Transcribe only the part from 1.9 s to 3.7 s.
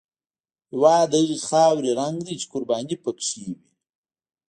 رنګ دی چې قرباني پکې وي.